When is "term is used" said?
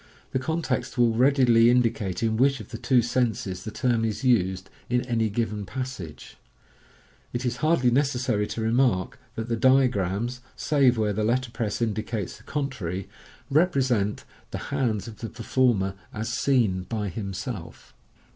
3.69-4.67